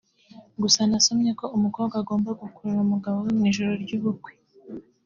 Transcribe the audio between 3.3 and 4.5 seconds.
mu ijoro ry’ubukwe